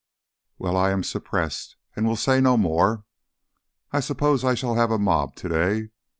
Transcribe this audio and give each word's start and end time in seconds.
"Well, 0.57 0.75
I 0.77 0.89
am 0.89 1.03
suppressed 1.03 1.75
and 1.95 2.07
will 2.07 2.15
say 2.15 2.41
no 2.41 2.57
more. 2.57 3.03
I 3.91 3.99
suppose 3.99 4.43
I 4.43 4.55
shall 4.55 4.73
have 4.73 4.89
a 4.89 4.97
mob 4.97 5.35
to 5.35 5.47
day. 5.47 5.91